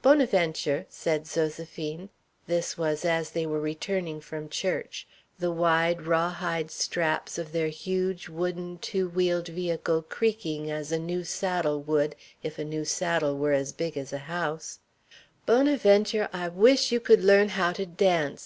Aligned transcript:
"Bonaventure," 0.00 0.86
said 0.88 1.24
Zoséphine, 1.24 2.08
this 2.46 2.78
was 2.78 3.04
as 3.04 3.32
they 3.32 3.44
were 3.44 3.60
returning 3.60 4.18
from 4.18 4.48
church, 4.48 5.06
the 5.38 5.52
wide 5.52 6.06
rawhide 6.06 6.70
straps 6.70 7.36
of 7.36 7.52
their 7.52 7.68
huge 7.68 8.26
wooden 8.30 8.78
two 8.78 9.10
wheeled 9.10 9.48
vehicle 9.48 10.00
creaking 10.00 10.70
as 10.70 10.90
a 10.90 10.98
new 10.98 11.22
saddle 11.22 11.82
would 11.82 12.16
if 12.42 12.58
a 12.58 12.64
new 12.64 12.86
saddle 12.86 13.36
were 13.36 13.52
as 13.52 13.72
big 13.74 13.98
as 13.98 14.10
a 14.10 14.16
house, 14.24 14.80
"Bonaventure, 15.44 16.30
I 16.32 16.48
wish 16.48 16.90
you 16.90 16.98
could 16.98 17.22
learn 17.22 17.50
how 17.50 17.72
to 17.72 17.84
dance. 17.84 18.42